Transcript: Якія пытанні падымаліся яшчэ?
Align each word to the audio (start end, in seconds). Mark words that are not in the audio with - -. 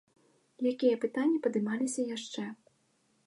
Якія 0.71 0.95
пытанні 1.03 1.37
падымаліся 1.45 2.01
яшчэ? 2.15 2.47